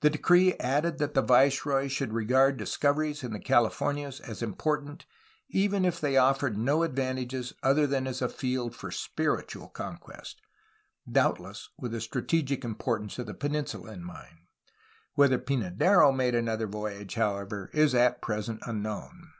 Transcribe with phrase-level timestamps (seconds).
[0.00, 5.06] The decree added that the viceroy should regard discoveries in the Calif ornias as important,
[5.48, 10.40] even if they offered no advantages other than as a field for spiritual conquest,—
[11.10, 14.38] doubtless with the strategic importance of the peninsula in mind.
[15.14, 19.32] Whether Pynadero made another voyage, however, is at present unknown.